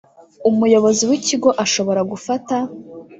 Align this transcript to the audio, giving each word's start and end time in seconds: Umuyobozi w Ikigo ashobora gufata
Umuyobozi 0.49 1.03
w 1.09 1.11
Ikigo 1.17 1.49
ashobora 1.63 2.01
gufata 2.11 2.55